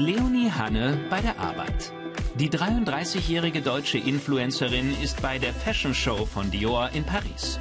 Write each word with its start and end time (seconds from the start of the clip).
Leonie 0.00 0.50
Hanne 0.50 0.98
bei 1.10 1.20
der 1.20 1.38
Arbeit. 1.38 1.92
Die 2.36 2.48
33-jährige 2.48 3.60
deutsche 3.60 3.98
Influencerin 3.98 4.96
ist 5.02 5.20
bei 5.20 5.38
der 5.38 5.52
Fashion 5.52 5.92
Show 5.92 6.24
von 6.24 6.50
Dior 6.50 6.88
in 6.94 7.04
Paris. 7.04 7.60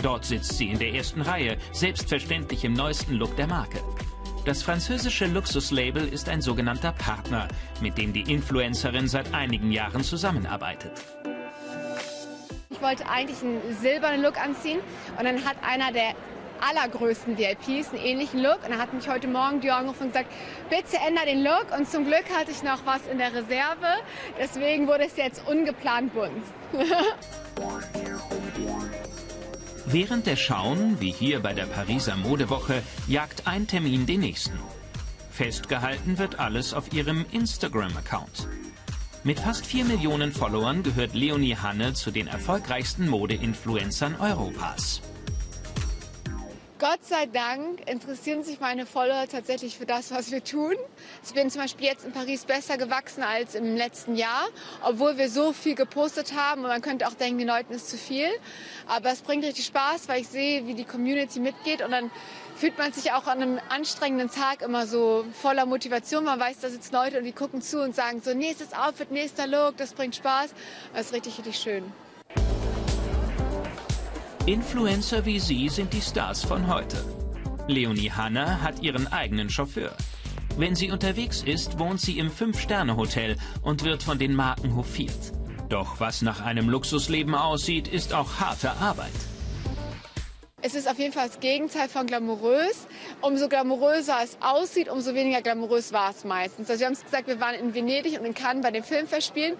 Dort 0.00 0.24
sitzt 0.24 0.58
sie 0.58 0.68
in 0.68 0.78
der 0.78 0.94
ersten 0.94 1.22
Reihe, 1.22 1.58
selbstverständlich 1.72 2.62
im 2.64 2.74
neuesten 2.74 3.14
Look 3.14 3.34
der 3.34 3.48
Marke. 3.48 3.80
Das 4.44 4.62
französische 4.62 5.26
Luxuslabel 5.26 6.06
ist 6.06 6.28
ein 6.28 6.40
sogenannter 6.40 6.92
Partner, 6.92 7.48
mit 7.80 7.98
dem 7.98 8.12
die 8.12 8.32
Influencerin 8.32 9.08
seit 9.08 9.34
einigen 9.34 9.72
Jahren 9.72 10.04
zusammenarbeitet. 10.04 10.92
Ich 12.70 12.80
wollte 12.80 13.08
eigentlich 13.08 13.42
einen 13.42 13.60
silbernen 13.80 14.22
Look 14.22 14.40
anziehen 14.40 14.78
und 15.18 15.24
dann 15.24 15.44
hat 15.44 15.56
einer 15.64 15.90
der 15.90 16.14
allergrößten 16.62 17.36
VIPs 17.36 17.90
einen 17.90 18.02
ähnlichen 18.04 18.40
Look. 18.42 18.64
Und 18.64 18.72
er 18.72 18.78
hat 18.78 18.92
mich 18.92 19.08
heute 19.08 19.28
Morgen 19.28 19.60
Dior 19.60 19.76
angerufen 19.76 20.04
und 20.04 20.12
gesagt, 20.12 20.30
bitte 20.70 20.96
ändere 21.06 21.26
den 21.26 21.42
Look. 21.42 21.66
Und 21.76 21.90
zum 21.90 22.04
Glück 22.04 22.24
hatte 22.34 22.50
ich 22.50 22.62
noch 22.62 22.86
was 22.86 23.06
in 23.10 23.18
der 23.18 23.34
Reserve. 23.34 24.00
Deswegen 24.38 24.86
wurde 24.86 25.04
es 25.04 25.16
jetzt 25.16 25.46
ungeplant 25.46 26.14
bunt. 26.14 26.44
Während 29.86 30.26
der 30.26 30.36
Schauen, 30.36 31.00
wie 31.00 31.10
hier 31.10 31.40
bei 31.40 31.52
der 31.52 31.66
Pariser 31.66 32.16
Modewoche, 32.16 32.82
jagt 33.08 33.46
ein 33.46 33.66
Termin 33.66 34.06
den 34.06 34.20
nächsten. 34.20 34.58
Festgehalten 35.30 36.18
wird 36.18 36.38
alles 36.38 36.72
auf 36.72 36.92
ihrem 36.92 37.26
Instagram-Account. 37.32 38.48
Mit 39.24 39.40
fast 39.40 39.66
4 39.66 39.84
Millionen 39.84 40.32
Followern 40.32 40.82
gehört 40.82 41.14
Leonie 41.14 41.56
Hanne 41.56 41.94
zu 41.94 42.10
den 42.10 42.26
erfolgreichsten 42.26 43.08
Mode-Influencern 43.08 44.16
Europas. 44.18 45.02
Gott 46.82 47.04
sei 47.04 47.26
Dank 47.26 47.88
interessieren 47.88 48.42
sich 48.42 48.58
meine 48.58 48.86
Follower 48.86 49.28
tatsächlich 49.30 49.78
für 49.78 49.86
das, 49.86 50.10
was 50.10 50.32
wir 50.32 50.42
tun. 50.42 50.74
Ich 51.24 51.32
bin 51.32 51.48
zum 51.48 51.62
Beispiel 51.62 51.86
jetzt 51.86 52.04
in 52.04 52.10
Paris 52.10 52.44
besser 52.44 52.76
gewachsen 52.76 53.22
als 53.22 53.54
im 53.54 53.76
letzten 53.76 54.16
Jahr, 54.16 54.48
obwohl 54.82 55.16
wir 55.16 55.30
so 55.30 55.52
viel 55.52 55.76
gepostet 55.76 56.32
haben. 56.34 56.62
Und 56.62 56.66
man 56.70 56.82
könnte 56.82 57.06
auch 57.06 57.14
denken, 57.14 57.38
den 57.38 57.46
Leuten 57.46 57.72
ist 57.72 57.88
zu 57.88 57.96
viel. 57.96 58.26
Aber 58.88 59.12
es 59.12 59.20
bringt 59.20 59.44
richtig 59.44 59.66
Spaß, 59.66 60.08
weil 60.08 60.22
ich 60.22 60.28
sehe, 60.28 60.66
wie 60.66 60.74
die 60.74 60.84
Community 60.84 61.38
mitgeht. 61.38 61.82
Und 61.82 61.92
dann 61.92 62.10
fühlt 62.56 62.76
man 62.78 62.92
sich 62.92 63.12
auch 63.12 63.28
an 63.28 63.40
einem 63.40 63.60
anstrengenden 63.68 64.28
Tag 64.28 64.62
immer 64.62 64.84
so 64.88 65.24
voller 65.40 65.66
Motivation. 65.66 66.24
Man 66.24 66.40
weiß, 66.40 66.58
da 66.62 66.68
sitzen 66.68 66.96
Leute 66.96 67.18
und 67.18 67.24
die 67.24 67.30
gucken 67.30 67.62
zu 67.62 67.80
und 67.80 67.94
sagen 67.94 68.20
so, 68.24 68.34
nächstes 68.34 68.72
Outfit, 68.72 69.12
nächster 69.12 69.46
Look, 69.46 69.76
das 69.76 69.92
bringt 69.92 70.16
Spaß. 70.16 70.52
Das 70.94 71.06
ist 71.06 71.12
richtig, 71.12 71.38
richtig 71.38 71.58
schön. 71.58 71.84
Influencer 74.46 75.24
wie 75.24 75.38
sie 75.38 75.68
sind 75.68 75.92
die 75.92 76.00
Stars 76.00 76.42
von 76.42 76.66
heute. 76.66 76.96
Leonie 77.68 78.10
Hanna 78.10 78.60
hat 78.60 78.82
ihren 78.82 79.06
eigenen 79.06 79.48
Chauffeur. 79.48 79.92
Wenn 80.56 80.74
sie 80.74 80.90
unterwegs 80.90 81.44
ist, 81.44 81.78
wohnt 81.78 82.00
sie 82.00 82.18
im 82.18 82.28
Fünf-Sterne-Hotel 82.28 83.36
und 83.62 83.84
wird 83.84 84.02
von 84.02 84.18
den 84.18 84.34
Marken 84.34 84.74
hofiert. 84.74 85.32
Doch 85.68 86.00
was 86.00 86.22
nach 86.22 86.40
einem 86.40 86.68
Luxusleben 86.68 87.36
aussieht, 87.36 87.86
ist 87.86 88.14
auch 88.14 88.40
harte 88.40 88.72
Arbeit. 88.72 89.12
Es 90.64 90.74
ist 90.74 90.88
auf 90.88 90.98
jeden 90.98 91.12
Fall 91.12 91.28
das 91.28 91.38
Gegenteil 91.38 91.88
von 91.88 92.06
glamourös. 92.06 92.88
Umso 93.20 93.48
glamouröser 93.48 94.18
es 94.22 94.38
aussieht, 94.40 94.88
umso 94.88 95.14
weniger 95.14 95.42
glamourös 95.42 95.92
war 95.92 96.10
es 96.10 96.24
meistens. 96.24 96.68
Also 96.68 96.80
wir 96.80 96.86
haben 96.86 96.94
es 96.94 97.04
gesagt, 97.04 97.28
wir 97.28 97.40
waren 97.40 97.54
in 97.54 97.74
Venedig 97.74 98.18
und 98.18 98.24
in 98.24 98.34
Cannes 98.34 98.62
bei 98.62 98.72
den 98.72 98.82
Filmfestspielen 98.84 99.56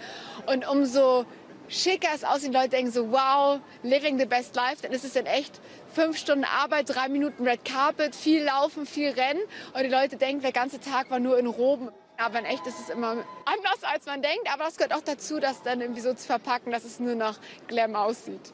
und 0.47 0.67
umso 0.67 1.25
schicker 1.73 2.09
es 2.15 2.23
aussieht, 2.23 2.53
Leute 2.53 2.70
denken 2.70 2.92
so, 2.92 3.11
wow, 3.11 3.61
living 3.83 4.19
the 4.19 4.27
best 4.27 4.55
life, 4.55 4.83
dann 4.83 4.92
ist 4.92 5.05
es 5.05 5.17
in 5.17 5.27
echt 5.27 5.61
fünf 5.92 6.17
Stunden 6.19 6.45
Arbeit, 6.45 6.89
drei 6.89 7.09
Minuten 7.09 7.47
Red 7.47 7.64
Carpet, 7.64 8.14
viel 8.14 8.45
Laufen, 8.45 8.87
viel 8.87 9.11
Rennen 9.11 9.41
und 9.75 9.83
die 9.83 9.89
Leute 9.89 10.17
denken, 10.17 10.42
der 10.42 10.53
ganze 10.53 10.81
Tag 10.81 11.11
war 11.11 11.19
nur 11.19 11.39
in 11.39 11.47
Roben. 11.47 11.89
Aber 12.19 12.39
in 12.39 12.45
echt 12.45 12.67
ist 12.67 12.79
es 12.79 12.91
immer 12.91 13.25
anders, 13.47 13.83
als 13.83 14.06
man 14.06 14.23
denkt. 14.23 14.47
Aber 14.53 14.64
das 14.64 14.77
gehört 14.77 14.95
auch 14.95 15.03
dazu, 15.03 15.41
das 15.41 15.62
dann 15.62 15.81
irgendwie 15.81 16.03
so 16.03 16.14
zu 16.14 16.27
verpacken, 16.27 16.70
dass 16.70 16.84
es 16.84 17.01
nur 17.01 17.14
noch 17.14 17.39
Glam 17.67 17.97
aussieht. 17.97 18.52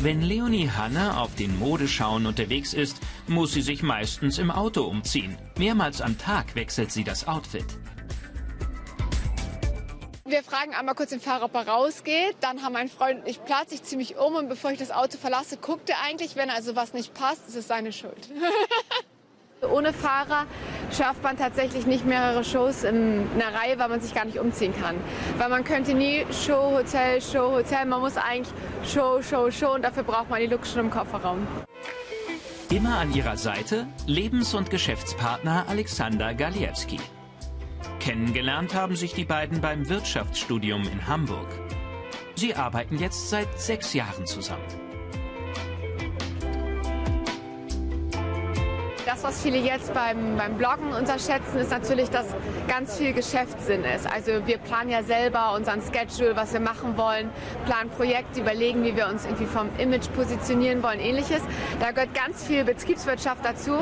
Wenn 0.00 0.22
Leonie 0.22 0.68
Hanna 0.68 1.20
auf 1.20 1.34
den 1.34 1.56
Modeschauen 1.58 2.24
unterwegs 2.24 2.72
ist, 2.72 2.96
muss 3.28 3.52
sie 3.52 3.60
sich 3.60 3.82
meistens 3.82 4.38
im 4.38 4.50
Auto 4.50 4.84
umziehen. 4.84 5.36
Mehrmals 5.58 6.00
am 6.00 6.16
Tag 6.16 6.54
wechselt 6.54 6.90
sie 6.90 7.04
das 7.04 7.28
Outfit. 7.28 7.66
Wir 10.30 10.44
fragen 10.44 10.74
einmal 10.74 10.94
kurz 10.94 11.10
den 11.10 11.18
Fahrer, 11.18 11.46
ob 11.46 11.54
er 11.56 11.66
rausgeht. 11.66 12.36
Dann 12.40 12.62
haben 12.62 12.74
mein 12.74 12.88
Freund 12.88 13.22
und 13.22 13.28
ich 13.28 13.44
Platz. 13.44 13.72
Ich 13.72 13.82
ziehe 13.82 13.98
mich 13.98 14.16
um 14.16 14.36
und 14.36 14.48
bevor 14.48 14.70
ich 14.70 14.78
das 14.78 14.92
Auto 14.92 15.18
verlasse, 15.18 15.56
guckt 15.56 15.90
er 15.90 15.96
eigentlich, 16.06 16.36
wenn 16.36 16.50
also 16.50 16.76
was 16.76 16.92
nicht 16.92 17.14
passt, 17.14 17.48
ist 17.48 17.56
es 17.56 17.66
seine 17.66 17.92
Schuld. 17.92 18.28
Ohne 19.68 19.92
Fahrer 19.92 20.46
schafft 20.96 21.24
man 21.24 21.36
tatsächlich 21.36 21.84
nicht 21.84 22.06
mehrere 22.06 22.44
Shows 22.44 22.84
in 22.84 23.26
einer 23.34 23.58
Reihe, 23.58 23.76
weil 23.80 23.88
man 23.88 24.00
sich 24.00 24.14
gar 24.14 24.24
nicht 24.24 24.38
umziehen 24.38 24.72
kann. 24.80 24.94
Weil 25.36 25.48
man 25.48 25.64
könnte 25.64 25.94
nie 25.94 26.24
Show, 26.30 26.76
Hotel, 26.76 27.20
Show, 27.20 27.50
Hotel. 27.50 27.86
Man 27.86 28.00
muss 28.00 28.16
eigentlich 28.16 28.54
Show, 28.84 29.20
Show, 29.22 29.50
Show 29.50 29.74
und 29.74 29.82
dafür 29.82 30.04
braucht 30.04 30.30
man 30.30 30.40
die 30.40 30.46
Looks 30.46 30.70
schon 30.72 30.82
im 30.82 30.90
Kofferraum. 30.90 31.44
Immer 32.70 32.98
an 32.98 33.12
ihrer 33.12 33.36
Seite 33.36 33.88
Lebens- 34.06 34.54
und 34.54 34.70
Geschäftspartner 34.70 35.64
Alexander 35.68 36.34
Galiewski. 36.34 37.00
Kennengelernt 38.10 38.74
haben 38.74 38.96
sich 38.96 39.14
die 39.14 39.24
beiden 39.24 39.60
beim 39.60 39.88
Wirtschaftsstudium 39.88 40.82
in 40.82 41.06
Hamburg. 41.06 41.46
Sie 42.34 42.56
arbeiten 42.56 42.98
jetzt 42.98 43.30
seit 43.30 43.46
sechs 43.56 43.94
Jahren 43.94 44.26
zusammen. 44.26 44.64
Das, 49.06 49.22
was 49.22 49.40
viele 49.40 49.58
jetzt 49.58 49.94
beim, 49.94 50.36
beim 50.36 50.58
Bloggen 50.58 50.92
unterschätzen, 50.92 51.58
ist 51.58 51.70
natürlich, 51.70 52.10
dass 52.10 52.26
ganz 52.66 52.98
viel 52.98 53.12
Geschäftssinn 53.12 53.84
ist. 53.84 54.12
Also 54.12 54.44
wir 54.44 54.58
planen 54.58 54.90
ja 54.90 55.04
selber 55.04 55.54
unseren 55.54 55.80
Schedule, 55.80 56.34
was 56.34 56.52
wir 56.52 56.58
machen 56.58 56.98
wollen, 56.98 57.30
planen 57.64 57.90
Projekte, 57.90 58.40
überlegen, 58.40 58.82
wie 58.82 58.96
wir 58.96 59.06
uns 59.06 59.24
irgendwie 59.24 59.46
vom 59.46 59.68
Image 59.78 60.10
positionieren 60.16 60.82
wollen, 60.82 60.98
ähnliches. 60.98 61.42
Da 61.78 61.92
gehört 61.92 62.12
ganz 62.12 62.44
viel 62.44 62.64
Betriebswirtschaft 62.64 63.44
dazu. 63.44 63.76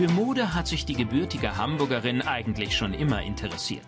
Für 0.00 0.08
Mode 0.08 0.54
hat 0.54 0.66
sich 0.66 0.86
die 0.86 0.94
gebürtige 0.94 1.58
Hamburgerin 1.58 2.22
eigentlich 2.22 2.74
schon 2.74 2.94
immer 2.94 3.20
interessiert. 3.20 3.84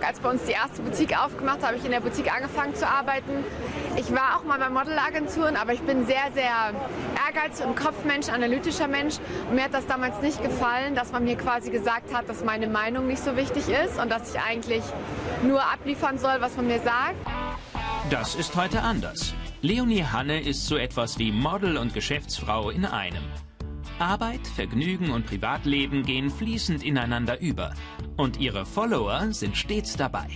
Als 0.00 0.18
bei 0.18 0.28
uns 0.28 0.42
die 0.42 0.50
erste 0.50 0.82
Boutique 0.82 1.16
aufgemacht 1.16 1.62
habe 1.62 1.76
ich 1.76 1.84
in 1.84 1.92
der 1.92 2.00
Boutique 2.00 2.34
angefangen 2.34 2.74
zu 2.74 2.84
arbeiten. 2.84 3.44
Ich 3.96 4.10
war 4.10 4.36
auch 4.36 4.42
mal 4.42 4.58
bei 4.58 4.68
Modelagenturen, 4.68 5.54
aber 5.54 5.72
ich 5.72 5.80
bin 5.82 6.04
sehr, 6.04 6.32
sehr 6.34 6.74
ehrgeizig 7.24 7.64
und 7.64 7.76
Kopfmensch, 7.76 8.28
analytischer 8.28 8.88
Mensch. 8.88 9.18
Und 9.48 9.54
mir 9.54 9.62
hat 9.62 9.72
das 9.72 9.86
damals 9.86 10.20
nicht 10.20 10.42
gefallen, 10.42 10.96
dass 10.96 11.12
man 11.12 11.22
mir 11.22 11.36
quasi 11.36 11.70
gesagt 11.70 12.12
hat, 12.12 12.28
dass 12.28 12.44
meine 12.44 12.66
Meinung 12.66 13.06
nicht 13.06 13.22
so 13.22 13.36
wichtig 13.36 13.68
ist 13.68 14.00
und 14.00 14.10
dass 14.10 14.34
ich 14.34 14.40
eigentlich 14.40 14.82
nur 15.44 15.62
abliefern 15.62 16.18
soll, 16.18 16.40
was 16.40 16.56
man 16.56 16.66
mir 16.66 16.80
sagt. 16.80 17.14
Das 18.10 18.34
ist 18.34 18.56
heute 18.56 18.82
anders. 18.82 19.32
Leonie 19.62 20.02
Hanne 20.02 20.40
ist 20.40 20.66
so 20.66 20.76
etwas 20.76 21.20
wie 21.20 21.30
Model 21.30 21.76
und 21.76 21.94
Geschäftsfrau 21.94 22.70
in 22.70 22.84
einem. 22.84 23.22
Arbeit, 24.00 24.46
Vergnügen 24.46 25.10
und 25.10 25.26
Privatleben 25.26 26.02
gehen 26.04 26.30
fließend 26.30 26.82
ineinander 26.82 27.40
über 27.40 27.74
und 28.16 28.40
ihre 28.40 28.64
Follower 28.64 29.32
sind 29.32 29.56
stets 29.56 29.96
dabei. 29.96 30.28